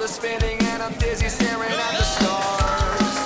[0.00, 3.16] world is spinning and I'm dizzy staring at the stars.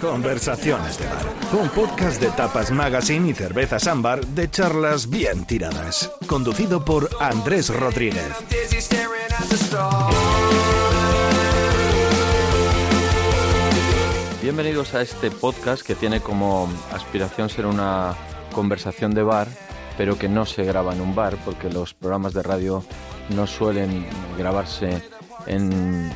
[0.00, 1.62] Conversaciones de bar.
[1.62, 6.10] Un podcast de Tapas Magazine y Cervezas Ámbar de charlas bien tiradas.
[6.26, 8.32] Conducido por Andrés Rodríguez.
[14.42, 18.16] Bienvenidos a este podcast que tiene como aspiración ser una
[18.52, 19.46] conversación de bar,
[19.96, 22.84] pero que no se graba en un bar, porque los programas de radio
[23.30, 25.02] no suelen grabarse
[25.46, 26.10] en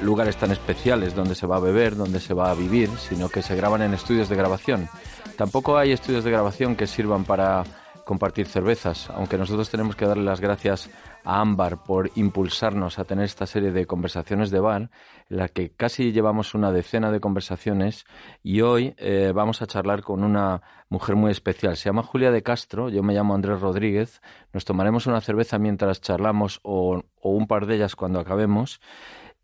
[0.00, 3.42] lugares tan especiales donde se va a beber, donde se va a vivir, sino que
[3.42, 4.88] se graban en estudios de grabación.
[5.36, 7.64] Tampoco hay estudios de grabación que sirvan para
[8.06, 10.88] compartir cervezas, aunque nosotros tenemos que darle las gracias
[11.24, 14.90] a Ámbar por impulsarnos a tener esta serie de conversaciones de bar,
[15.28, 18.04] en la que casi llevamos una decena de conversaciones
[18.44, 21.76] y hoy eh, vamos a charlar con una mujer muy especial.
[21.76, 26.00] Se llama Julia de Castro, yo me llamo Andrés Rodríguez, nos tomaremos una cerveza mientras
[26.00, 28.80] charlamos o, o un par de ellas cuando acabemos.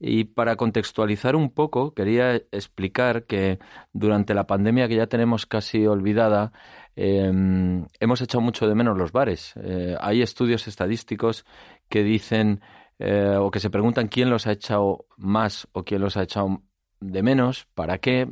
[0.05, 3.61] Y para contextualizar un poco, quería explicar que
[3.93, 6.53] durante la pandemia que ya tenemos casi olvidada,
[6.97, 7.31] eh,
[8.01, 9.55] hemos echado mucho de menos los bares.
[9.57, 11.45] Eh, hay estudios estadísticos
[11.89, 12.61] que dicen
[12.99, 16.63] eh, o que se preguntan quién los ha echado más o quién los ha echado
[17.01, 18.29] de menos, para qué.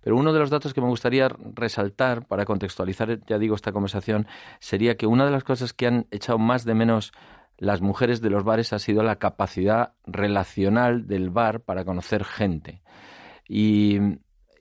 [0.00, 4.26] Pero uno de los datos que me gustaría resaltar para contextualizar, ya digo, esta conversación,
[4.58, 7.12] sería que una de las cosas que han echado más de menos
[7.58, 12.82] las mujeres de los bares ha sido la capacidad relacional del bar para conocer gente.
[13.48, 13.98] Y,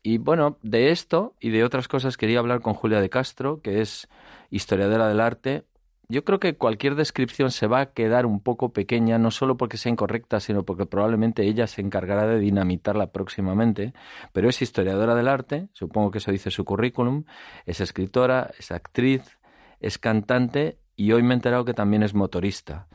[0.03, 3.81] y, bueno, de esto y de otras cosas quería hablar con Julia de Castro, que
[3.81, 4.07] es
[4.49, 5.65] historiadora del arte.
[6.09, 9.77] Yo creo que cualquier descripción se va a quedar un poco pequeña, no solo porque
[9.77, 13.93] sea incorrecta, sino porque probablemente ella se encargará de dinamitarla próximamente,
[14.33, 17.23] pero es historiadora del arte, supongo que eso dice su currículum,
[17.65, 19.37] es escritora, es actriz,
[19.79, 22.87] es cantante y hoy me he enterado que también es motorista.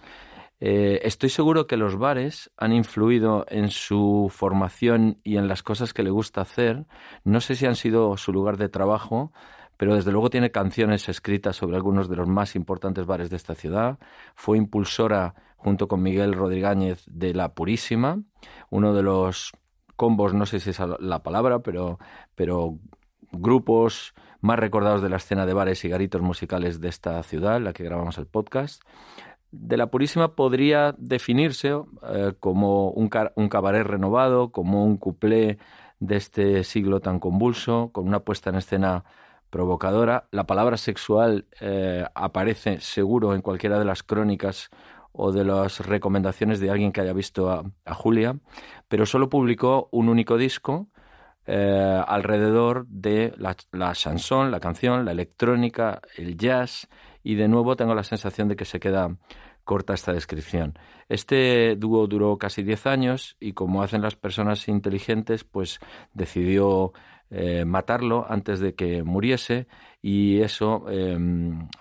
[0.58, 5.92] Eh, estoy seguro que los bares han influido en su formación y en las cosas
[5.92, 6.86] que le gusta hacer.
[7.24, 9.32] No sé si han sido su lugar de trabajo,
[9.76, 13.54] pero desde luego tiene canciones escritas sobre algunos de los más importantes bares de esta
[13.54, 13.98] ciudad.
[14.34, 18.22] Fue impulsora, junto con Miguel Rodríguez, de La Purísima,
[18.70, 19.52] uno de los
[19.96, 21.98] combos, no sé si es la palabra, pero,
[22.34, 22.78] pero
[23.32, 27.64] grupos más recordados de la escena de bares y garitos musicales de esta ciudad, en
[27.64, 28.82] la que grabamos el podcast.
[29.50, 31.74] De la Purísima podría definirse
[32.08, 35.58] eh, como un, cabaret renovado, como un cuplé
[36.00, 39.04] de este siglo tan convulso, con una puesta en escena
[39.50, 40.28] provocadora.
[40.30, 44.68] La palabra sexual eh, aparece seguro en cualquiera de las crónicas
[45.12, 48.36] o de las recomendaciones de alguien que haya visto a, a Julia,
[48.88, 50.88] pero solo publicó un único disco
[51.48, 56.88] eh, alrededor de la, la chanson, la canción, la electrónica, el jazz,
[57.26, 59.16] y de nuevo tengo la sensación de que se queda
[59.64, 60.78] corta esta descripción.
[61.08, 65.80] Este dúo duró casi 10 años y como hacen las personas inteligentes, pues
[66.14, 66.92] decidió
[67.30, 69.66] eh, matarlo antes de que muriese
[70.00, 71.18] y eso eh,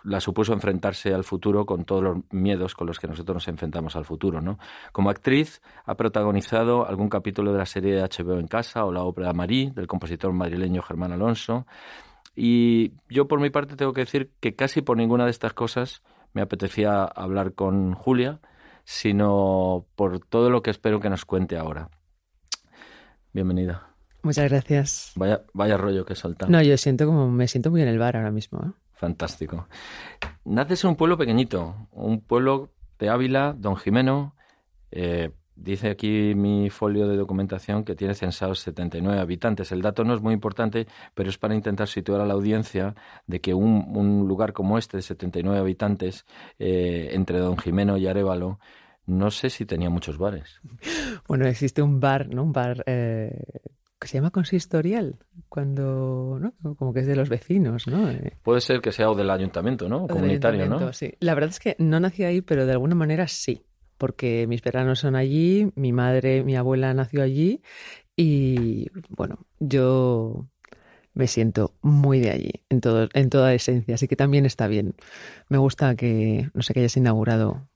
[0.03, 3.95] la supuso enfrentarse al futuro con todos los miedos con los que nosotros nos enfrentamos
[3.95, 4.41] al futuro.
[4.41, 4.57] ¿no?
[4.91, 9.03] Como actriz ha protagonizado algún capítulo de la serie de HBO en casa o la
[9.03, 11.67] ópera Marie del compositor madrileño Germán Alonso
[12.35, 16.03] y yo por mi parte tengo que decir que casi por ninguna de estas cosas
[16.33, 18.41] me apetecía hablar con Julia,
[18.83, 21.89] sino por todo lo que espero que nos cuente ahora.
[23.31, 23.89] Bienvenida.
[24.21, 25.11] Muchas gracias.
[25.15, 26.49] Vaya, vaya rollo que soltar.
[26.49, 28.59] No, yo siento como me siento muy en el bar ahora mismo.
[28.59, 28.71] ¿eh?
[28.93, 29.67] Fantástico.
[30.43, 34.35] Naces en un pueblo pequeñito, un pueblo de Ávila, Don Jimeno.
[34.91, 39.71] Eh, dice aquí mi folio de documentación que tiene censados 79 habitantes.
[39.71, 42.95] El dato no es muy importante, pero es para intentar situar a la audiencia
[43.27, 46.25] de que un, un lugar como este de 79 habitantes,
[46.59, 48.59] eh, entre Don Jimeno y Arevalo,
[49.05, 50.59] no sé si tenía muchos bares.
[51.27, 52.43] Bueno, existe un bar, ¿no?
[52.43, 53.41] Un bar eh,
[53.99, 55.17] que se llama consistorial,
[55.49, 56.75] cuando, ¿no?
[56.75, 58.11] Como que es de los vecinos, ¿no?
[58.11, 60.03] Eh, Puede ser que sea o del ayuntamiento, ¿no?
[60.03, 60.93] O comunitario, ¿no?
[60.93, 61.13] Sí.
[61.19, 63.65] La verdad es que no nací ahí, pero de alguna manera sí,
[63.97, 67.61] porque mis veranos son allí, mi madre, mi abuela nació allí
[68.15, 70.47] y, bueno, yo
[71.13, 74.95] me siento muy de allí, en, todo, en toda esencia, así que también está bien.
[75.49, 77.67] Me gusta que, no sé, que hayas inaugurado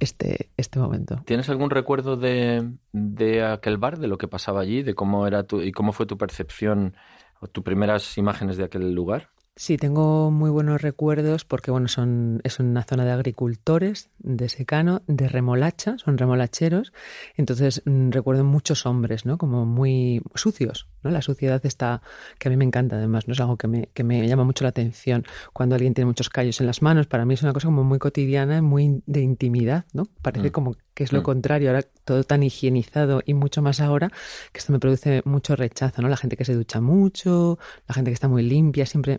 [0.00, 1.22] este, este momento.
[1.26, 5.44] ¿Tienes algún recuerdo de, de aquel bar, de lo que pasaba allí, de cómo era
[5.44, 6.94] tu, y cómo fue tu percepción
[7.40, 9.30] o tus primeras imágenes de aquel lugar?
[9.56, 15.02] Sí, tengo muy buenos recuerdos porque bueno, son, es una zona de agricultores, de secano,
[15.06, 16.94] de remolacha, son remolacheros.
[17.36, 19.36] Entonces mm, recuerdo muchos hombres, ¿no?
[19.36, 21.10] Como muy sucios, ¿no?
[21.10, 22.00] La suciedad está,
[22.38, 24.64] que a mí me encanta además, no es algo que me, que me llama mucho
[24.64, 25.26] la atención.
[25.52, 27.98] Cuando alguien tiene muchos callos en las manos, para mí es una cosa como muy
[27.98, 30.04] cotidiana, muy de intimidad, ¿no?
[30.22, 30.52] Parece Mm.
[30.52, 31.22] como que es lo Mm.
[31.22, 34.10] contrario, ahora todo tan higienizado y mucho más ahora,
[34.52, 36.10] que esto me produce mucho rechazo, ¿no?
[36.10, 37.58] La gente que se ducha mucho,
[37.88, 39.18] la gente que está muy limpia, siempre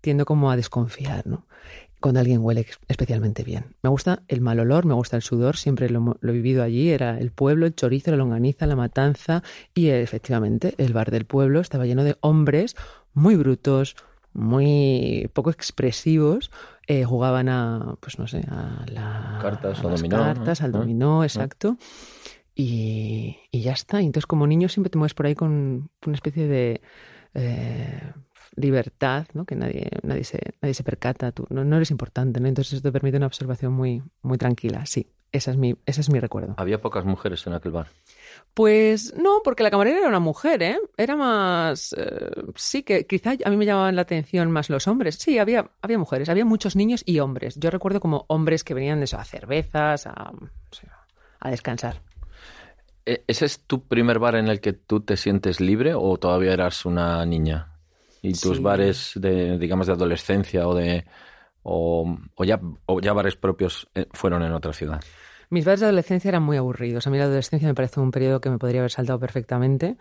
[0.00, 1.44] tiendo como a desconfiar, ¿no?
[1.98, 3.74] Cuando alguien huele especialmente bien.
[3.82, 6.90] Me gusta el mal olor, me gusta el sudor, siempre lo, lo he vivido allí,
[6.90, 9.42] era el pueblo, el chorizo, la longaniza, la matanza
[9.74, 12.76] y efectivamente el bar del pueblo estaba lleno de hombres
[13.12, 13.96] muy brutos,
[14.34, 16.52] muy poco expresivos,
[16.88, 19.38] eh, jugaban a, pues no sé, a la...
[19.42, 20.24] Cartas a las dominó, ¿no?
[20.24, 20.78] Cartas, al ¿No?
[20.78, 21.76] dominó, exacto.
[22.54, 24.00] Y, y ya está.
[24.00, 26.80] Y entonces como niño siempre te mueves por ahí con una especie de
[27.34, 28.12] eh,
[28.56, 29.44] libertad, ¿no?
[29.44, 32.48] Que nadie, nadie, se, nadie se percata, tú no, no eres importante, ¿no?
[32.48, 34.86] Entonces eso te permite una observación muy, muy tranquila.
[34.86, 36.54] Sí, esa es mi, ese es mi recuerdo.
[36.56, 37.88] Había pocas mujeres en aquel bar.
[38.54, 40.80] Pues no, porque la camarera era una mujer, ¿eh?
[40.96, 41.94] Era más...
[41.96, 45.14] eh, sí, que quizá a mí me llamaban la atención más los hombres.
[45.14, 47.54] Sí, había, había mujeres, había muchos niños y hombres.
[47.56, 50.32] Yo recuerdo como hombres que venían de eso, a cervezas, a,
[51.40, 52.02] a descansar.
[53.06, 56.52] E- ¿Ese es tu primer bar en el que tú te sientes libre o todavía
[56.52, 57.74] eras una niña?
[58.20, 58.62] ¿Y tus Sí.
[58.62, 61.06] bares de, digamos, de adolescencia o de...
[61.62, 65.04] o, o ya, o ya bares propios eh, fueron en otra ciudad?
[65.50, 67.06] Mis bares de adolescencia eran muy aburridos.
[67.06, 69.96] A mí la adolescencia me parece un periodo que me podría haber saltado perfectamente.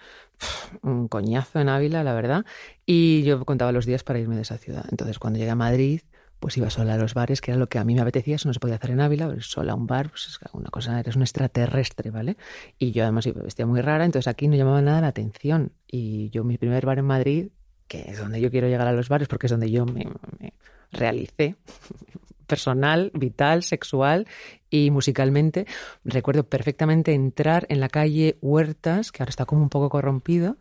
[0.81, 2.45] Un coñazo en Ávila, la verdad.
[2.85, 4.85] Y yo contaba los días para irme de esa ciudad.
[4.91, 6.01] Entonces, cuando llegué a Madrid,
[6.39, 8.35] pues iba sola a los bares, que era lo que a mí me apetecía.
[8.35, 10.99] Eso no se podía hacer en Ávila, sola a un bar, pues es una cosa,
[10.99, 12.37] eres un extraterrestre, ¿vale?
[12.77, 15.71] Y yo además iba vestida muy rara, entonces aquí no llamaba nada la atención.
[15.87, 17.47] Y yo, mi primer bar en Madrid,
[17.87, 20.05] que es donde yo quiero llegar a los bares, porque es donde yo me,
[20.39, 20.53] me
[20.91, 21.55] realicé
[22.47, 24.27] personal, vital, sexual
[24.69, 25.65] y musicalmente.
[26.03, 30.57] Recuerdo perfectamente entrar en la calle Huertas, que ahora está como un poco corrompido,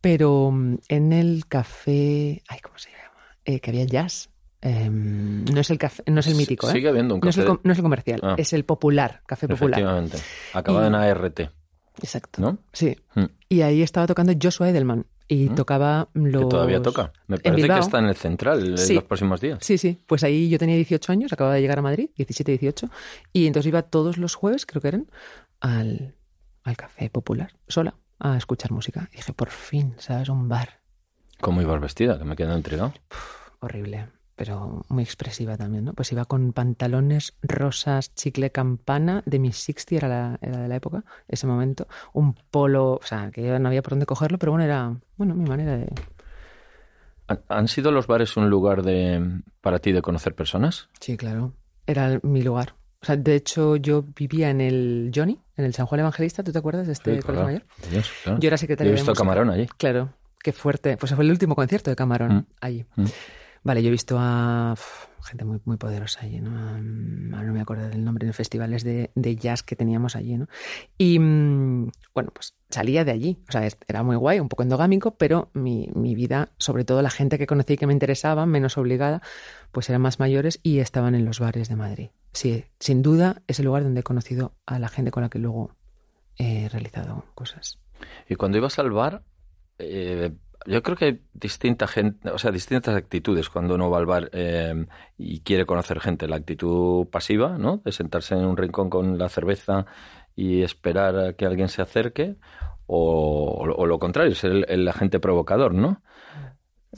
[0.00, 3.02] pero mm, en el café, ay, ¿cómo se llama?
[3.44, 4.28] Eh, que había jazz.
[4.62, 6.72] Em, no es el café, no es el mítico, ¿eh?
[6.72, 7.48] Sigue habiendo un No es, café.
[7.48, 8.34] el, no es el comercial, Ah.
[8.38, 9.78] es el popular, café popular.
[9.78, 10.18] Efectivamente.
[10.54, 11.40] Acabado Y- en ART,
[12.02, 12.42] Exacto.
[12.42, 12.58] ¿no?
[12.72, 12.96] Sí.
[13.14, 13.24] Mm.
[13.48, 15.54] Y ahí estaba tocando Joshua Edelman y Mm.
[15.54, 16.42] tocaba los...
[16.44, 17.12] Que todavía toca.
[17.26, 19.58] Me parece que está en el central en los próximos días.
[19.60, 19.98] Sí, sí.
[20.06, 22.88] Pues ahí yo tenía 18 años, acababa de llegar a Madrid, 17, 18,
[23.32, 25.10] y entonces iba todos los jueves, creo que eran,
[25.60, 26.14] al,
[26.62, 29.08] al café popular, sola, a escuchar música.
[29.12, 30.28] Y dije, por fin, ¿sabes?
[30.28, 30.80] Un bar.
[31.40, 32.18] ¿Cómo ibas vestida?
[32.18, 32.94] Que me quedo intrigado.
[33.60, 35.94] Horrible, pero muy expresiva también, ¿no?
[35.94, 40.76] Pues iba con pantalones rosas, chicle campana, de Miss Sixty era, la, era de la
[40.76, 44.52] época, ese momento, un polo, o sea, que yo no había por dónde cogerlo, pero
[44.52, 45.90] bueno, era, bueno, mi manera de...
[47.28, 50.88] ¿Han- ¿Han sido los bares un lugar de para ti de conocer personas?
[51.00, 51.54] Sí, claro,
[51.86, 52.74] era mi lugar.
[53.02, 56.52] O sea, de hecho, yo vivía en el Johnny, en el San Juan Evangelista, ¿tú
[56.52, 57.46] te acuerdas de este Sí, colegio claro.
[57.46, 57.64] mayor?
[57.90, 58.38] Dios, claro.
[58.38, 59.22] Yo era Yo secretaria he de visto música.
[59.24, 59.66] Camarón allí.
[59.78, 60.10] Claro,
[60.42, 60.96] qué fuerte.
[60.96, 62.46] Pues fue el último concierto de Camarón Mm.
[62.60, 62.84] allí.
[62.96, 63.04] Mm.
[63.66, 64.76] Vale, yo he visto a
[65.24, 66.50] gente muy, muy poderosa allí, ¿no?
[66.56, 70.46] Ahora no me acuerdo del nombre, en festivales de, de jazz que teníamos allí, ¿no?
[70.96, 73.42] Y mm, bueno, pues salía de allí.
[73.48, 77.10] O sea, era muy guay, un poco endogámico, pero mi, mi vida, sobre todo la
[77.10, 79.20] gente que conocí y que me interesaba, menos obligada,
[79.72, 82.10] pues eran más mayores y estaban en los bares de Madrid.
[82.34, 85.40] Sí, sin duda es el lugar donde he conocido a la gente con la que
[85.40, 85.72] luego
[86.36, 87.80] he realizado cosas.
[88.28, 89.24] Y cuando ibas al bar,
[89.78, 90.30] eh,
[90.66, 91.20] yo creo que hay
[91.88, 94.86] gente, o sea, distintas actitudes cuando uno va al bar eh,
[95.18, 96.28] y quiere conocer gente.
[96.28, 97.78] La actitud pasiva, ¿no?
[97.78, 99.86] De sentarse en un rincón con la cerveza
[100.34, 102.36] y esperar a que alguien se acerque.
[102.88, 106.02] O, lo contrario, ser el, el agente provocador, ¿no?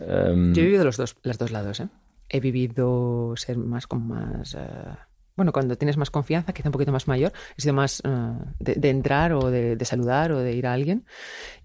[0.01, 1.89] Em, Yo he vivido los dos, los dos lados, ¿eh?
[2.29, 4.55] He vivido ser más con más...
[4.55, 4.59] eh,
[5.35, 8.09] bueno, cuando tienes más confianza, quizá un poquito más mayor, he sido más eh,
[8.59, 11.07] de, de entrar o de saludar o de ir a alguien.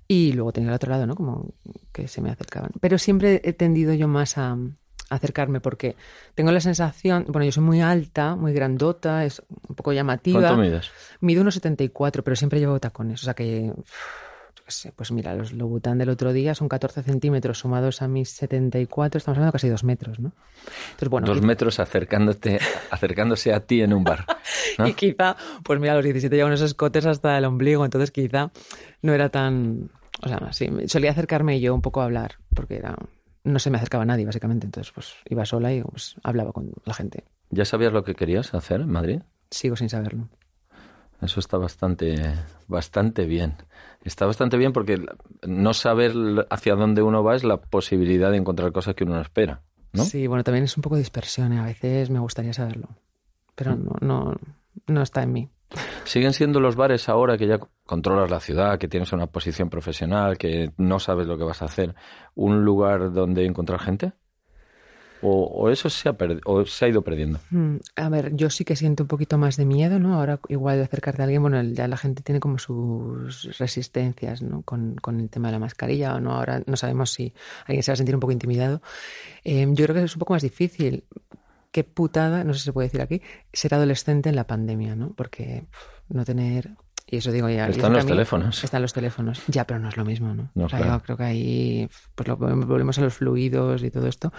[0.08, 1.16] Y luego tenía el otro lado, ¿no?
[1.16, 1.54] Como
[1.92, 2.72] que se me acercaban.
[2.80, 5.96] Pero siempre he tendido yo más a, a acercarme porque
[6.36, 10.40] tengo la sensación, bueno, yo soy muy alta, muy grandota, es un poco llamativa.
[10.40, 10.92] ¿Cuánto mides?
[11.22, 13.22] Mido unos 74, pero siempre llevo tacones.
[13.22, 13.92] O sea que, uf,
[14.56, 18.08] yo qué sé, pues mira, los Louboutin del otro día son 14 centímetros sumados a
[18.08, 20.32] mis 74, estamos hablando de casi dos metros, ¿no?
[20.92, 22.60] Entonces, bueno, Dos metros acercándote,
[22.92, 24.26] acercándose a ti en un bar.
[24.78, 24.88] ¿No?
[24.88, 28.52] y quizá, pues mira, a los 17 llevo unos escotes hasta el ombligo, entonces quizá
[29.02, 29.90] no era tan...
[30.22, 32.96] O sea, sí, solía acercarme yo un poco a hablar, porque era...
[33.44, 34.66] No se me acercaba nadie, básicamente.
[34.66, 37.26] Entonces, pues iba sola y pues, hablaba con la gente.
[37.50, 39.22] ¿Ya sabías lo que querías hacer en Madrid?
[39.52, 40.30] Sigo sin saberlo.
[41.22, 42.16] Eso está bastante,
[42.68, 43.56] bastante bien.
[44.04, 45.06] Está bastante bien porque
[45.46, 46.14] no saber
[46.50, 49.62] hacia dónde uno va es la posibilidad de encontrar cosas que uno no espera.
[49.94, 50.04] ¿no?
[50.06, 51.52] Sí, bueno, también es un poco dispersión.
[51.54, 51.60] ¿eh?
[51.60, 52.88] A veces me gustaría saberlo.
[53.56, 53.84] Pero Mm.
[53.84, 54.36] no, no,
[54.88, 55.50] no está en mí.
[56.04, 60.38] ¿Siguen siendo los bares ahora que ya controlas la ciudad, que tienes una posición profesional,
[60.38, 61.96] que no sabes lo que vas a hacer,
[62.36, 64.14] un lugar donde encontrar gente?
[65.26, 67.40] ¿O, o eso se ha, o se ha ido perdiendo?
[67.50, 70.16] Mm, A ver, yo sí que siento un poquito más de miedo, ¿no?
[70.16, 74.64] Ahora igual de acercarte a alguien, bueno, ya la gente tiene como sus resistencias, ¿no?
[74.64, 76.34] Con, con el tema de la mascarilla o no.
[76.34, 77.34] Ahora no sabemos si
[77.66, 78.82] alguien se va a sentir un poco intimidado.
[79.46, 81.06] Eh, yo creo que es un poco más difícil.
[81.74, 85.12] Qué putada, no sé si se puede decir aquí, ser adolescente en la pandemia, ¿no?
[85.14, 85.66] Porque
[86.08, 86.76] no tener...
[87.06, 87.68] Y eso digo ya.
[87.68, 88.64] Están los mí- teléfonos.
[88.64, 89.42] Están los teléfonos.
[89.48, 90.52] Ya, pero no es lo mismo, ¿no?
[90.56, 90.94] No, O sea, claro.
[91.00, 94.32] yo creo que ahí pues lo, volvemos a los fluidos y todo esto,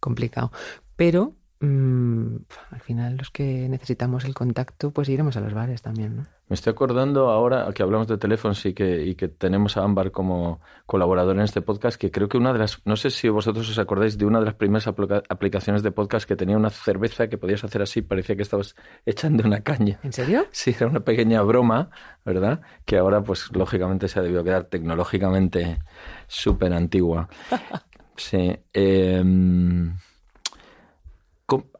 [0.00, 0.52] complicado.
[0.96, 2.36] Pero mm,
[2.70, 6.22] al final los que necesitamos el contacto, pues iremos a los bares también, ¿no?
[6.48, 10.10] Me estoy acordando ahora que hablamos de teléfonos y que, y que tenemos a Ámbar
[10.10, 13.70] como colaborador en este podcast, que creo que una de las, no sé si vosotros
[13.70, 17.28] os acordáis de una de las primeras aplica- aplicaciones de podcast que tenía una cerveza
[17.28, 18.74] que podías hacer así, parecía que estabas
[19.06, 20.00] echando una caña.
[20.02, 20.46] ¿En serio?
[20.50, 21.90] Sí, era una pequeña broma,
[22.24, 22.62] ¿verdad?
[22.84, 25.78] Que ahora, pues, lógicamente se ha debido quedar tecnológicamente
[26.26, 27.28] súper antigua.
[28.16, 28.54] Sí.
[28.74, 30.09] em, ¿cómo-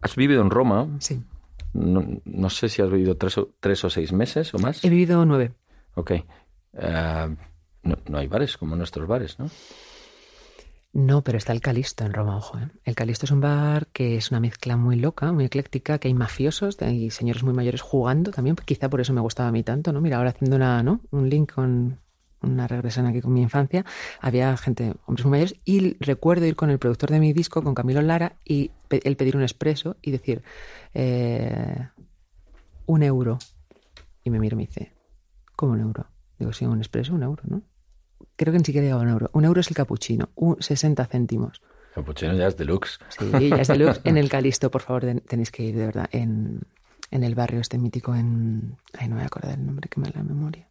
[0.02, 0.88] ¿Has vivido en Roma?
[0.98, 1.22] Sí.
[1.72, 4.84] No, no sé si has vivido tres o, tres o seis meses o más.
[4.84, 5.52] He vivido nueve.
[5.94, 6.10] Ok.
[6.72, 7.36] Eh,
[7.82, 9.48] no, no hay bares como nuestros bares, ¿no?
[10.92, 12.58] No, pero está el Calisto en Roma, ojo.
[12.58, 12.68] ¿eh?
[12.84, 16.14] El Calisto es un bar que es una mezcla muy loca, muy ecléctica, que hay
[16.14, 19.92] mafiosos, hay señores muy mayores jugando también, quizá por eso me gustaba a mí tanto,
[19.92, 20.00] ¿no?
[20.00, 21.00] Mira, ahora haciendo una, ¿no?
[21.12, 22.00] un link con
[22.42, 23.84] una regresión aquí con mi infancia,
[24.20, 27.74] había gente, hombres muy mayores, y recuerdo ir con el productor de mi disco, con
[27.74, 30.42] Camilo Lara, y pe- él pedir un expreso y decir,
[30.94, 31.88] eh,
[32.86, 33.38] un euro.
[34.24, 34.92] Y me mira y me dice,
[35.56, 36.06] ¿cómo un euro?
[36.38, 37.62] Digo, sí, un expreso, un euro, ¿no?
[38.36, 39.30] Creo que ni siquiera llegaba a un euro.
[39.32, 41.60] Un euro es el capuchino, un 60 céntimos.
[41.94, 42.98] Capuchino ya es deluxe.
[43.10, 44.00] Sí, ya es de luz.
[44.04, 46.08] En el Calisto, por favor, ten- tenéis que ir, de verdad.
[46.12, 46.60] En,
[47.10, 48.76] en el barrio este mítico, en.
[48.98, 50.68] Ay, no me voy a acordar el nombre, que me la memoria.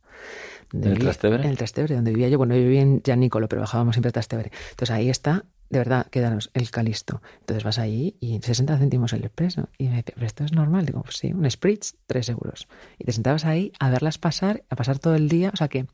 [0.73, 1.43] ¿En el Trastevere?
[1.43, 2.38] En el Trastevere, donde vivía yo.
[2.38, 4.51] Bueno, yo vivía en Gianicolo, pero bajábamos siempre a Trastevere.
[4.71, 7.21] Entonces ahí está, de verdad, quédanos, el Calisto.
[7.41, 9.69] Entonces vas ahí y 60 céntimos el expreso.
[9.77, 10.85] Y me dice, ¿pero esto es normal?
[10.85, 12.67] Digo, pues sí, un Spritz, 3 euros.
[12.97, 15.51] Y te sentabas ahí a verlas pasar, a pasar todo el día.
[15.53, 15.85] O sea que,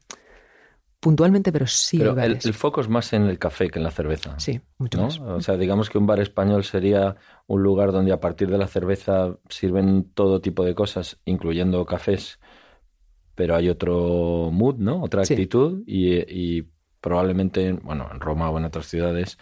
[1.05, 4.39] puntualmente, pero sí Pero el, foco es más en el café que en la cerveza.
[4.39, 5.03] Sí, mucho ¿no?
[5.03, 5.19] más.
[5.19, 7.15] O sea, digamos que un bar español sería
[7.45, 12.39] un lugar donde a partir de la cerveza sirven todo tipo de cosas, incluyendo cafés,
[13.35, 15.01] pero hay otro mood, ¿no?
[15.03, 15.33] Otra Sí.
[15.33, 16.15] actitud y,
[16.59, 16.67] y
[17.01, 19.37] probablemente, bueno, en Roma o en otras ciudades,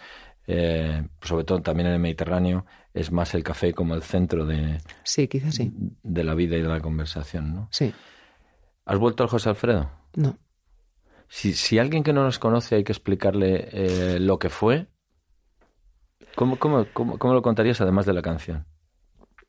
[0.46, 4.78] eh, sobre todo también en el Mediterráneo, es más el café como el centro de,
[5.02, 5.72] Sí, quizás sí.
[6.02, 7.68] de la vida y de la conversación, ¿no?
[7.70, 7.92] Sí,
[8.84, 9.90] ¿Has vuelto al José Alfredo?
[10.14, 10.36] no.
[11.26, 14.86] Si, si alguien que no nos conoce hay que explicarle eh, lo que fue,
[16.36, 18.66] ¿cómo, cómo, cómo, cómo lo contarías además de la canción?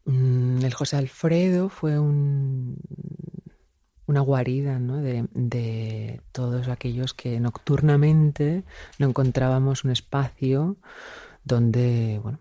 [0.05, 2.77] Mm, El José Alfredo fue un,
[4.07, 4.97] una guarida ¿no?
[4.97, 8.63] de, de todos aquellos que nocturnamente
[8.99, 10.77] no encontrábamos un espacio
[11.43, 12.39] donde bueno,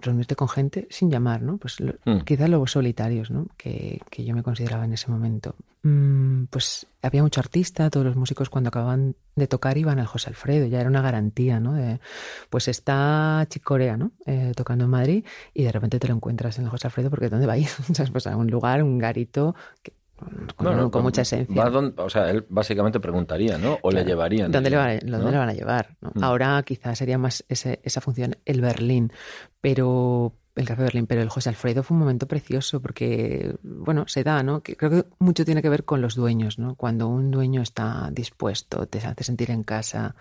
[0.00, 1.58] reunirte con gente sin llamar, ¿no?
[1.58, 2.20] Pues lo- Mm.
[2.24, 3.48] quizás los solitarios, ¿no?
[3.58, 5.54] Que, que yo me consideraba en ese momento.
[5.82, 10.30] Mm, pues había mucho artista, todos los músicos cuando acababan de tocar iban al José
[10.30, 11.74] Alfredo, ya era una garantía, ¿no?
[11.74, 12.00] De,
[12.48, 14.12] pues está Chicorea, ¿no?
[14.24, 17.28] Eh, tocando en Madrid y de repente te lo encuentras en el José Alfredo porque
[17.28, 17.68] ¿dónde va a ir?
[18.12, 21.54] Pues a un lugar, un garito que- con, No, no, con mucha esencia.
[21.68, 23.78] va o sea, él básicamente preguntaría, ¿no?
[23.82, 24.50] O le llevarían.
[24.50, 25.96] ¿Dónde, le, van a, ¿dónde le van a llevar?
[26.00, 26.24] Mm.
[26.24, 29.12] Ahora quizás sería más ese- esa función el Berlín,
[29.60, 34.24] pero el Café Berlín, pero el José Alfredo fue un momento precioso porque, bueno, se
[34.24, 34.62] da, ¿no?
[34.62, 36.76] Que creo que mucho tiene que ver con los dueños, ¿no?
[36.76, 40.14] Cuando un dueño está dispuesto, te hace sentir en casa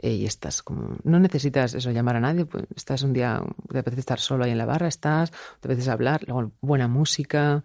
[0.00, 0.98] eh, y estás como...
[1.04, 4.50] No necesitas eso, llamar a nadie, pues estás un día, te apetece estar solo ahí
[4.50, 7.64] en la barra, estás, te apetece hablar, luego buena música,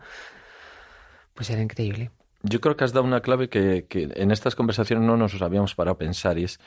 [1.34, 2.12] pues era increíble.
[2.44, 5.76] Yo creo que has dado una clave que, que en estas conversaciones no nos habíamos
[5.76, 6.60] parado a pensar y es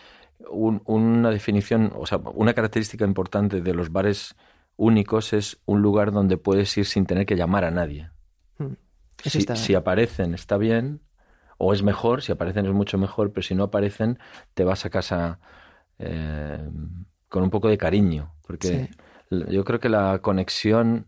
[0.49, 4.37] un- una definición, o sea, una característica importante de los bares
[4.77, 8.11] únicos es un lugar donde puedes ir sin tener que llamar a nadie.
[8.59, 8.73] Mm.
[9.25, 11.01] Eso Si, aparecen está bien,
[11.59, 14.19] o es mejor, si aparecen es mucho mejor, pero si no aparecen
[14.55, 15.41] te vas a casa
[15.99, 16.59] eh,
[17.29, 18.89] con un poco de cariño, porque
[19.31, 19.45] Sí.
[19.51, 21.07] yo creo que la conexión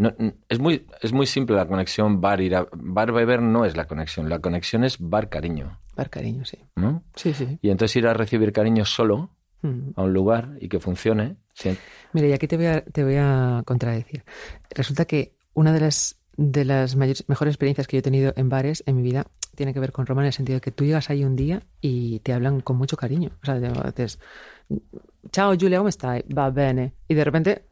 [0.00, 0.14] no-
[0.48, 3.86] es muy es muy simple la conexión bar ir a bar beber no es la
[3.86, 6.58] conexión, la conexión es bar cariño, Dar cariño, sí.
[6.76, 7.02] ¿no?
[7.14, 7.46] Sí, sí.
[7.46, 7.58] sí.
[7.62, 9.30] Y entonces ir a recibir cariño solo
[9.62, 9.90] Mm.
[9.96, 11.76] a un lugar y que funcione, sí,
[12.14, 14.24] Mira, y aquí te voy a, te voy a contradecir.
[14.70, 18.48] Resulta que una de las, de las mayores, mejores experiencias que yo he tenido en
[18.48, 20.84] bares en mi vida tiene que ver con Roma en el sentido de que tú
[20.86, 23.32] llegas ahí un día y te hablan con mucho cariño.
[23.42, 24.18] O sea, te- dices,
[25.30, 26.22] chao Giulia, ¿cómo estás?
[26.36, 26.94] Va bene.
[27.08, 27.64] Y de repente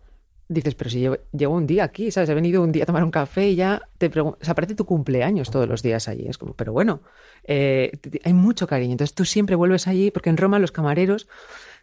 [0.49, 2.29] dices, pero si llevo, llevo un día aquí, ¿sabes?
[2.31, 4.85] He venido un día a tomar un café y ya te pregunto, o sea, tu
[4.87, 6.27] cumpleaños todos los días allí.
[6.27, 7.01] Es como, pero bueno,
[7.45, 7.93] eh,
[8.25, 8.93] hay mucho cariño.
[8.93, 11.29] Entonces tú siempre vuelves allí, porque en Roma los camareros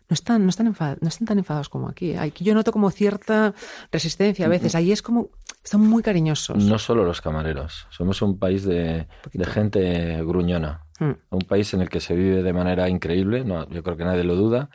[0.10, 2.16] no están, no están, enfad- no están tan enfadados como aquí.
[2.16, 3.54] Aquí yo noto como cierta
[3.92, 4.76] resistencia a veces.
[4.76, 5.30] Allí es como,
[5.64, 6.64] están muy cariñosos.
[6.64, 11.12] No solo los camareros, somos un país de, de gente gruñona, Mm.
[11.32, 14.24] un país en el que se vive de manera increíble, no, yo creo que nadie
[14.24, 14.70] lo duda,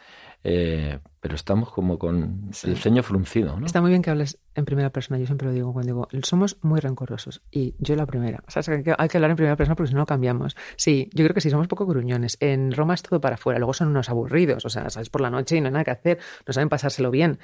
[0.44, 3.66] eh, pero estamos como con el ceño fruncido, ¿no?
[3.66, 5.18] Está muy bien que hables en primera persona.
[5.18, 7.42] Yo siempre lo digo cuando digo, somos muy rencorosos.
[7.50, 8.42] Y yo la primera.
[8.48, 10.56] O sea, que hay que hablar en primera persona porque si no cambiamos.
[10.76, 12.38] Sí, yo creo que sí, somos poco gruñones.
[12.40, 13.58] En Roma es todo para afuera.
[13.58, 14.64] Luego son unos aburridos.
[14.64, 16.18] O sea, sales por la noche y no hay nada que hacer.
[16.46, 17.38] No saben pasárselo bien.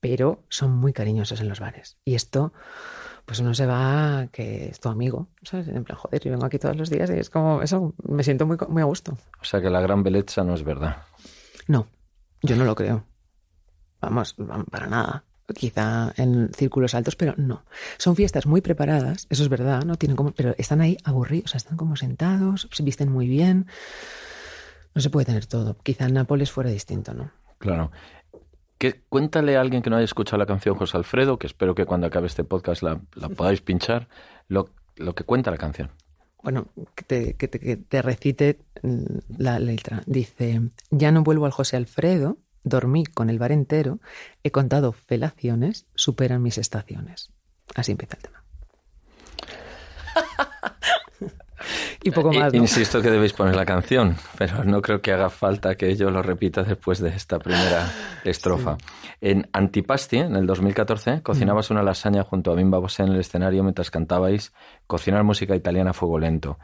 [0.00, 1.96] Pero son muy cariñosos en los bares.
[2.04, 2.52] Y esto,
[3.24, 5.28] pues uno se va que es tu amigo.
[5.42, 5.68] ¿Sabes?
[5.68, 8.46] En plan, joder, yo vengo aquí todos los días y es como, eso, me siento
[8.46, 9.16] muy, muy a gusto.
[9.40, 11.04] O sea que la gran belleza no es verdad.
[11.68, 11.86] No,
[12.42, 13.04] yo no lo creo.
[14.00, 15.24] Vamos, vam- para nada.
[15.54, 17.64] Quizá en círculos altos, pero no.
[17.98, 19.96] Son fiestas muy preparadas, eso es verdad, ¿no?
[19.96, 23.66] Tienen como, pero están ahí aburridos, están como sentados, se visten muy bien.
[24.94, 25.76] No se puede tener todo.
[25.82, 27.32] Quizá en Nápoles fuera distinto, ¿no?
[27.58, 27.90] Claro.
[28.78, 31.84] Que, cuéntale a alguien que no haya escuchado la canción José Alfredo, que espero que
[31.84, 33.00] cuando acabe este podcast la,
[33.36, 34.08] podáis pinchar,
[34.48, 34.68] lo
[35.14, 35.90] que cuenta la canción.
[36.42, 38.58] Bueno, que te, que te- te recite
[39.36, 40.02] la letra.
[40.06, 44.00] Dice, ya no vuelvo al José Alfredo, dormí con el bar entero,
[44.42, 47.30] he contado felaciones, superan mis estaciones.
[47.74, 48.44] Así empieza el tema.
[52.02, 52.62] Y poco más, I- ¿no?
[52.62, 56.22] Insisto que debéis poner la canción, pero no creo que haga falta que yo lo
[56.22, 57.90] repita después de esta primera
[58.24, 58.76] estrofa.
[59.20, 63.62] En Antipasti, en el 2014, cocinabas una lasaña junto a Bimba Bosé en el escenario
[63.62, 64.52] mientras cantabais
[64.86, 66.58] Cocinar música italiana a fuego lento.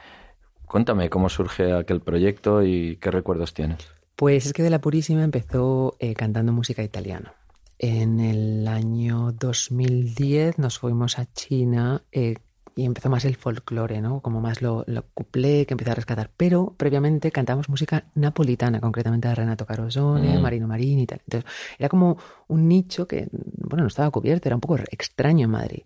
[0.65, 3.79] Cuéntame cómo surge aquel proyecto y qué recuerdos tienes.
[4.17, 7.35] Pues es que de la Purísima empezó eh, cantando música italiana.
[7.79, 12.37] En el año 2010 nos fuimos a China eh,
[12.77, 14.21] y empezó más el folclore, ¿no?
[14.21, 16.31] Como más lo, lo cuplé, que empecé a rescatar.
[16.37, 20.43] Pero previamente cantamos música napolitana, concretamente de Renato Carosone, Mm.
[20.43, 21.21] Marino Marini y tal.
[21.27, 22.19] Entonces era como
[22.49, 25.83] un nicho que, bueno, no estaba cubierto, era un poco extraño en Madrid.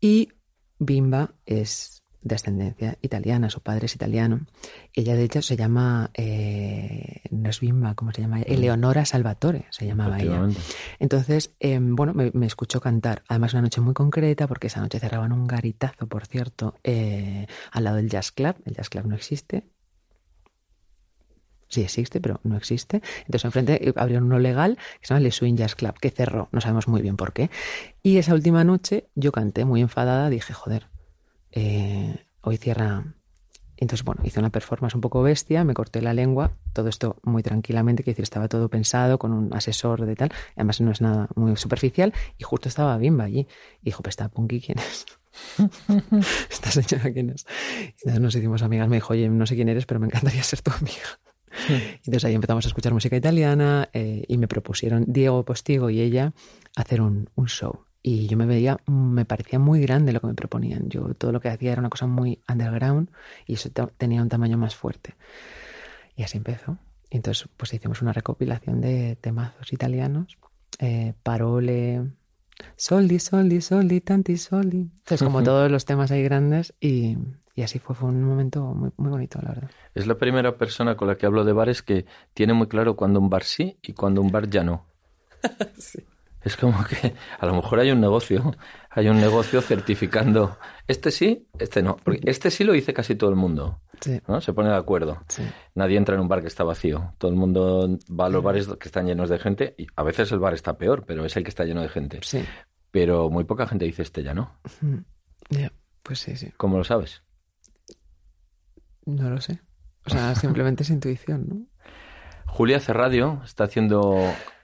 [0.00, 0.30] Y
[0.78, 4.40] Bimba es de ascendencia italiana, su padre es italiano.
[4.94, 8.40] Ella, de hecho, se llama, eh, no es Bimba, ¿cómo se llama?
[8.40, 8.54] ella?
[8.54, 10.48] Eleonora Salvatore se llamaba ella.
[10.98, 13.22] Entonces, eh, bueno, me, me escuchó cantar.
[13.28, 17.84] Además, una noche muy concreta, porque esa noche cerraban un garitazo, por cierto, eh, al
[17.84, 18.56] lado del Jazz Club.
[18.64, 19.64] El Jazz Club no existe.
[21.68, 23.00] Sí existe, pero no existe.
[23.20, 26.48] Entonces, enfrente eh, abrieron uno legal que se llama Le Swing Jazz Club, que cerró.
[26.52, 27.48] No sabemos muy bien por qué.
[28.02, 30.28] Y esa última noche yo canté muy enfadada.
[30.28, 30.88] Dije, joder,
[31.52, 33.14] eh, hoy cierra.
[33.76, 37.42] Entonces, bueno, hice una performance un poco bestia, me corté la lengua, todo esto muy
[37.42, 41.28] tranquilamente, que decir, estaba todo pensado con un asesor de tal, además no es nada
[41.34, 43.48] muy superficial, y justo estaba Bimba allí.
[43.80, 45.06] Y dijo, pues esta Punky, ¿quién es?
[46.50, 47.46] Esta señora, ¿quién es?
[47.98, 50.60] Entonces nos hicimos amigas, me dijo, oye, no sé quién eres, pero me encantaría ser
[50.60, 51.20] tu amiga.
[51.68, 56.32] Entonces ahí empezamos a escuchar música italiana eh, y me propusieron Diego Postigo y ella
[56.76, 57.84] hacer un, un show.
[58.02, 60.88] Y yo me veía, me parecía muy grande lo que me proponían.
[60.88, 63.10] Yo todo lo que hacía era una cosa muy underground
[63.46, 65.14] y eso te- tenía un tamaño más fuerte.
[66.16, 66.78] Y así empezó.
[67.10, 70.38] Y entonces pues hicimos una recopilación de temazos italianos.
[70.78, 72.10] Eh, parole,
[72.76, 74.78] soldi, soldi, soldi, tanti soldi.
[74.78, 77.18] Entonces como todos los temas ahí grandes y,
[77.54, 79.70] y así fue, fue un momento muy, muy bonito, la verdad.
[79.94, 83.20] Es la primera persona con la que hablo de bares que tiene muy claro cuando
[83.20, 84.86] un bar sí y cuando un bar ya no.
[86.42, 88.54] Es como que a lo mejor hay un negocio,
[88.90, 90.56] hay un negocio certificando
[90.88, 91.96] este sí, este no.
[91.96, 94.40] Porque este sí lo dice casi todo el mundo, Sí, ¿no?
[94.40, 95.22] Se pone de acuerdo.
[95.28, 95.42] sí.
[95.74, 97.14] Nadie entra en un bar que está vacío.
[97.18, 100.32] Todo el mundo va a los bares que están llenos de gente y a veces
[100.32, 102.20] el bar está peor, pero es el que está lleno de gente.
[102.22, 102.42] Sí.
[102.90, 104.58] Pero muy poca gente dice este ya no.
[106.02, 106.50] Pues sí, sí.
[106.56, 107.22] ¿Cómo lo sabes?
[109.04, 109.60] No lo sé.
[110.06, 111.66] O sea, simplemente es intuición, ¿no?
[112.46, 114.16] Julia hace radio, está haciendo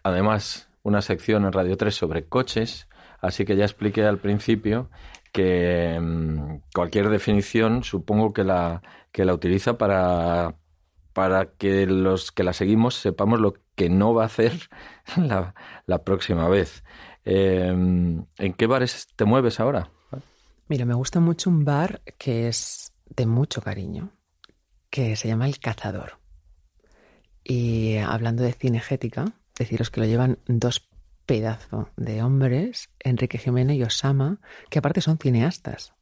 [0.03, 2.89] además una sección en Radio 3 sobre coches,
[3.21, 4.89] así que ya expliqué al principio
[5.33, 10.55] que mm, cualquier definición supongo que la, que la utiliza para,
[11.13, 14.53] para que los que la seguimos sepamos lo que no va a hacer
[15.17, 15.55] la,
[15.87, 16.85] la próxima vez.
[17.25, 19.91] Eh, ¿En qué bares te mueves ahora?
[20.69, 24.11] Mira, me gusta mucho un bar que es de mucho cariño,
[24.89, 26.19] que se llama El Cazador.
[27.43, 30.89] Y hablando de cinegética, deciros que lo llevan dos
[31.27, 34.39] pedazos de hombres, Enrique Jiménez y Osama,
[34.71, 35.93] que aparte son cineastas.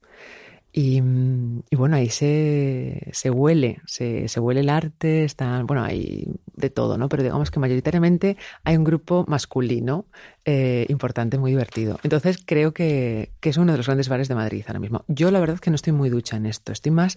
[0.76, 5.84] Y, mm, y bueno, ahí se, se huele, se, se huele el arte, está, bueno,
[5.84, 7.08] hay de todo, ¿no?
[7.08, 10.06] Pero digamos que mayoritariamente hay un grupo masculino
[10.44, 12.00] eh, importante, muy divertido.
[12.02, 15.04] Entonces creo que, que es uno de los grandes bares de Madrid ahora mismo.
[15.06, 17.16] Yo la verdad es que no estoy muy ducha en esto, estoy más,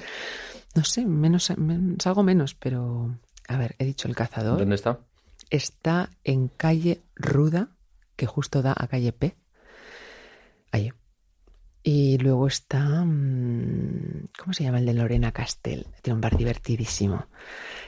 [0.75, 3.15] no sé, menos, men- salgo menos, pero
[3.47, 4.59] a ver, he dicho el cazador.
[4.59, 4.99] ¿Dónde está?
[5.49, 7.69] Está en calle Ruda,
[8.15, 9.35] que justo da a calle P.
[10.71, 10.91] Allí.
[11.83, 13.05] Y luego está.
[13.05, 15.87] mm, ¿Cómo se llama el de Lorena Castel?
[16.01, 17.27] Tiene un bar divertidísimo.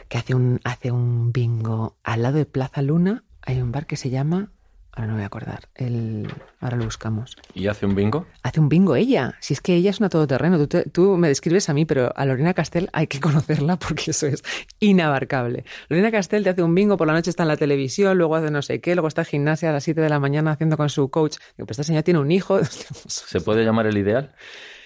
[0.07, 1.97] Que hace un, hace un bingo.
[2.03, 4.53] Al lado de Plaza Luna hay un bar que se llama.
[4.99, 5.69] Ahora no me voy a acordar.
[5.75, 6.27] El,
[6.59, 7.37] ahora lo buscamos.
[7.53, 8.27] ¿Y hace un bingo?
[8.43, 9.35] Hace un bingo ella.
[9.39, 10.57] Si es que ella es una todoterreno.
[10.57, 14.11] Tú, te- tú me describes a mí, pero a Lorena Castel hay que conocerla porque
[14.11, 14.43] eso es
[14.81, 15.63] inabarcable.
[15.87, 18.51] Lorena Castel te hace un bingo, por la noche está en la televisión, luego hace
[18.51, 20.89] no sé qué, luego está en gimnasia a las 7 de la mañana haciendo con
[20.89, 21.37] su coach.
[21.57, 22.59] Digo, pues esta señora tiene un hijo.
[23.07, 24.35] ¿Se puede llamar el ideal?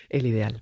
[0.09, 0.61] El ideal.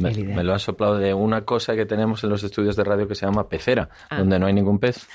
[0.00, 3.14] Me, lo ha soplado de una cosa que tenemos en los estudios de radio que
[3.14, 4.18] se llama pecera, Ah.
[4.18, 5.06] donde no hay ningún pez,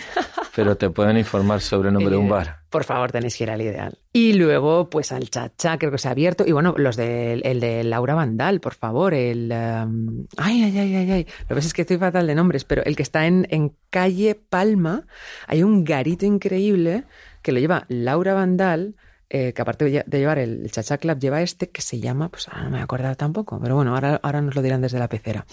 [0.56, 2.58] pero te pueden informar sobre el nombre de un Eh, bar.
[2.70, 3.98] Por favor, tenéis que ir al ideal.
[4.14, 6.44] Y luego, pues al chacha, creo que se ha abierto.
[6.46, 9.14] Y bueno, los del el de Laura Vandal, por favor.
[9.14, 9.52] El.
[9.52, 11.24] um, ay, ay, ay, ay, ay.
[11.24, 13.74] Lo que pasa es que estoy fatal de nombres, pero el que está en, en
[13.90, 15.04] calle Palma,
[15.48, 17.06] hay un garito increíble
[17.42, 18.96] que lo lleva Laura Vandal.
[19.30, 22.30] Eh, que aparte de lle- de llevar el, Chacha Club, lleva este que se llama,
[22.30, 24.82] pues ahora no me voy a acordar tampoco, pero bueno, ahora, ahora nos lo dirán
[24.82, 25.46] desde la pecera.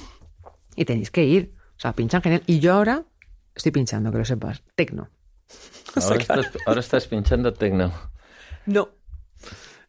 [0.77, 1.55] Y tenéis que ir.
[1.77, 2.43] O sea, pinchan genial.
[2.47, 3.05] Y yo ahora
[3.55, 4.63] estoy pinchando, que lo sepas.
[4.75, 5.09] Tecno.
[5.97, 7.93] Ahora estás, ahora estás pinchando tecno.
[8.65, 8.89] No.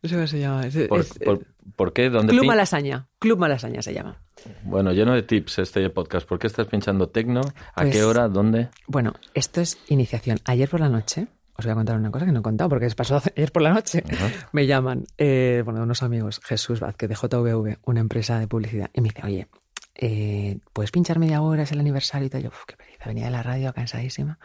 [0.02, 0.65] No sé cómo se llama.
[0.67, 1.46] Es- ¿Por, es- por-
[1.78, 2.10] por qué?
[2.10, 3.08] ¿Dónde Club pin- Malasaña.
[3.19, 4.22] Club Malasaña se llama.
[4.63, 6.28] Bueno, lleno de tips este podcast.
[6.28, 7.39] ¿Por qué estás pinchando tecno?
[7.74, 8.28] ¿A Pues- qué hora?
[8.28, 8.67] ¿Dónde?
[8.88, 10.39] Bueno, esto es iniciación.
[10.43, 12.85] Ayer por la noche, os voy a contar una cosa que no he contado porque
[12.87, 14.03] es pasó ayer por la noche.
[14.51, 19.01] Me llaman, eh, bueno, unos amigos, Jesús Vázquez de JVV, una empresa de publicidad, y
[19.01, 19.47] me dice, oye,
[19.95, 21.63] eh, ¿puedes pinchar media hora?
[21.63, 22.41] Es el aniversario y tal.
[22.43, 24.39] Yo, "Uf, qué pereza, venía de la radio cansadísima.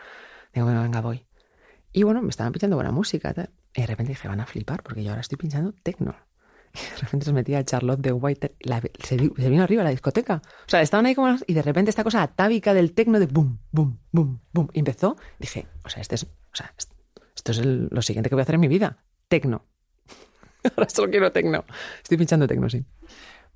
[0.52, 1.24] Digo, bueno, venga, voy.
[1.92, 3.32] Y bueno, me estaban pinchando buena música.
[3.32, 3.50] tal.
[3.74, 6.14] Y de repente dije, van a flipar porque yo ahora estoy pinchando tecno.
[6.74, 9.90] Y de repente se metía Charlotte de White, la- se, se vino arriba a la
[9.90, 10.42] discoteca.
[10.44, 11.34] O sea, estaban ahí como...
[11.46, 14.68] Y de repente esta cosa atávica del tecno de boom, boom, boom, boom.
[14.74, 16.92] Y empezó, dije, o sea, este es, o sea, est-
[17.50, 18.98] esto es el- lo siguiente que voy a hacer en mi vida.
[19.28, 19.64] Tecno.
[20.76, 21.64] Ahora solo quiero tecno.
[22.02, 22.84] Estoy pinchando tecno, sí.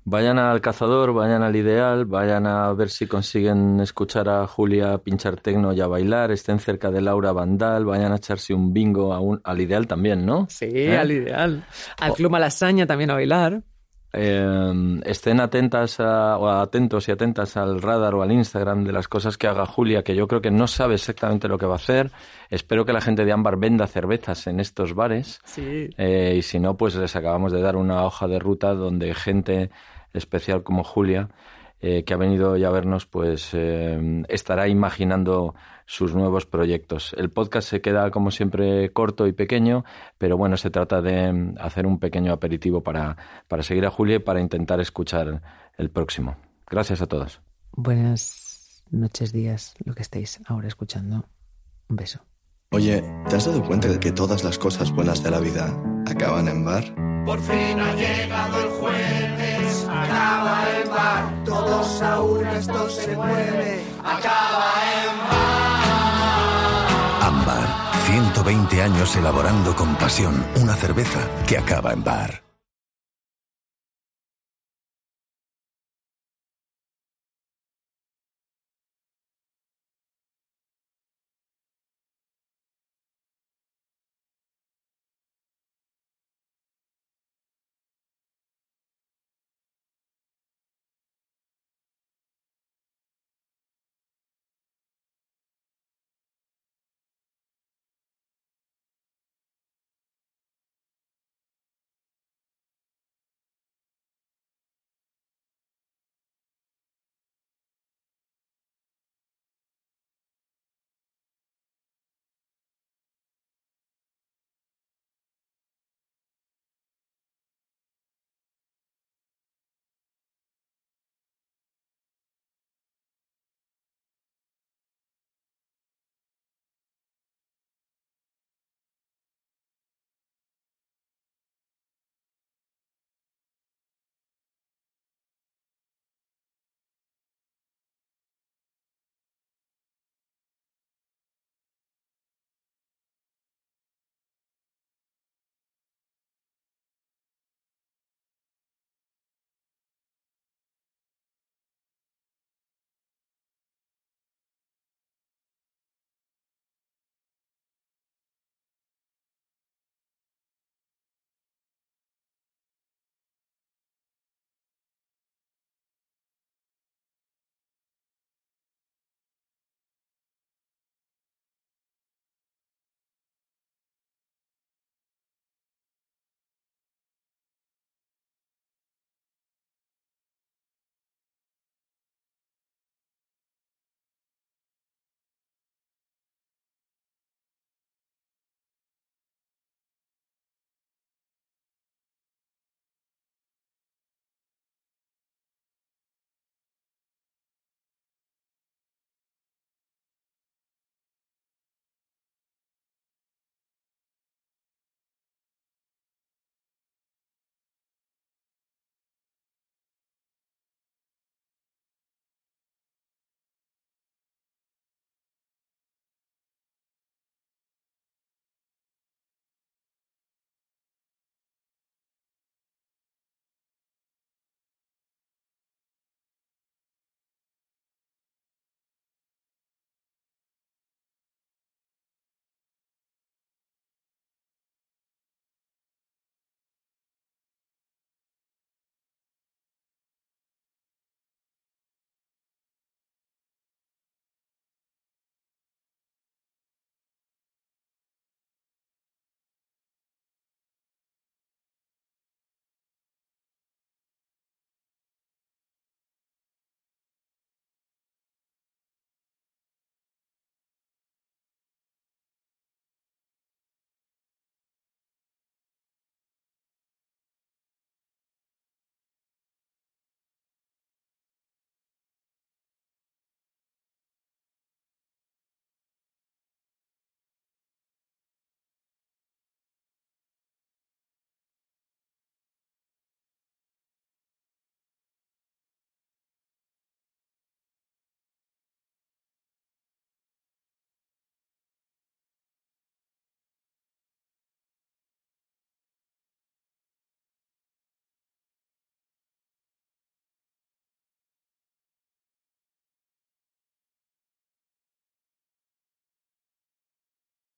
[0.05, 5.37] Vayan al cazador, vayan al ideal, vayan a ver si consiguen escuchar a Julia pinchar
[5.39, 9.21] tecno y a bailar, estén cerca de Laura Vandal, vayan a echarse un bingo a
[9.21, 10.45] un- al ideal también, ¿no?
[10.49, 10.97] Sí, ¿Eh?
[10.97, 11.63] al ideal.
[12.01, 13.63] Al Club Malasaña también a bailar.
[14.15, 19.07] Eh, estén atentas a- o atentos y atentas al radar o al Instagram de las
[19.07, 21.77] cosas que haga Julia, que yo creo que no sabe exactamente lo que va a
[21.77, 22.11] hacer.
[22.49, 25.41] Espero que la gente de Ámbar venda cervezas en estos bares.
[25.45, 25.89] Sí.
[25.97, 29.71] Eh, y si no, pues les acabamos de dar una hoja de ruta donde gente
[30.13, 31.29] especial como Julia,
[31.81, 37.13] eh, que ha venido ya a vernos, pues eh, estará imaginando sus nuevos proyectos.
[37.17, 39.83] El podcast se queda, como siempre, corto y pequeño,
[40.17, 43.17] pero bueno, se trata de mm, hacer un pequeño aperitivo para,
[43.47, 45.41] para seguir a Julia y para intentar escuchar
[45.77, 46.37] el próximo.
[46.69, 47.41] Gracias a todos.
[47.71, 51.25] Buenas noches, días, lo que estéis ahora escuchando.
[51.89, 52.19] Un beso.
[52.71, 56.47] Oye, ¿te has dado cuenta de que todas las cosas buenas de la vida acaban
[56.47, 56.83] en bar?
[57.25, 63.83] Por fin ha llegado el jueves, acaba el bar, todos a una, esto se mueve,
[64.03, 64.92] acaba en
[68.13, 72.42] 120 años elaborando con pasión una cerveza que acaba en bar.